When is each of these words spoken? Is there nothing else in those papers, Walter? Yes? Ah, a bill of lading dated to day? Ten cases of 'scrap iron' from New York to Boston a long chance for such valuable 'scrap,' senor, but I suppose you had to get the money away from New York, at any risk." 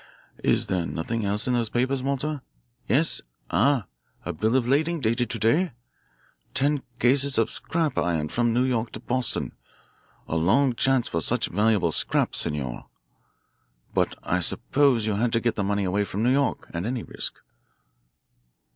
Is 0.43 0.65
there 0.65 0.87
nothing 0.87 1.25
else 1.25 1.47
in 1.47 1.53
those 1.53 1.69
papers, 1.69 2.01
Walter? 2.01 2.41
Yes? 2.87 3.21
Ah, 3.51 3.85
a 4.25 4.33
bill 4.33 4.55
of 4.55 4.67
lading 4.67 4.99
dated 5.01 5.29
to 5.29 5.37
day? 5.37 5.73
Ten 6.55 6.81
cases 6.97 7.37
of 7.37 7.51
'scrap 7.51 7.95
iron' 7.99 8.29
from 8.29 8.51
New 8.51 8.63
York 8.63 8.91
to 8.93 8.99
Boston 8.99 9.51
a 10.27 10.37
long 10.37 10.73
chance 10.73 11.07
for 11.07 11.21
such 11.21 11.49
valuable 11.49 11.91
'scrap,' 11.91 12.33
senor, 12.35 12.87
but 13.93 14.17
I 14.23 14.39
suppose 14.39 15.05
you 15.05 15.17
had 15.17 15.31
to 15.33 15.39
get 15.39 15.53
the 15.53 15.63
money 15.63 15.83
away 15.83 16.03
from 16.03 16.23
New 16.23 16.31
York, 16.31 16.71
at 16.73 16.83
any 16.87 17.03
risk." 17.03 17.35